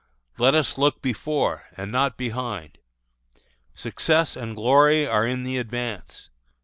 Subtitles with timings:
[0.39, 2.79] Let us look before, and not behind.
[3.75, 6.29] Success and glory are in the advance.